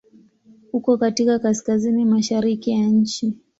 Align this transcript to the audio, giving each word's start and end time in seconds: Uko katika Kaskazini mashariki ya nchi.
Uko 0.73 0.97
katika 0.97 1.39
Kaskazini 1.39 2.05
mashariki 2.05 2.71
ya 2.71 2.85
nchi. 2.87 3.35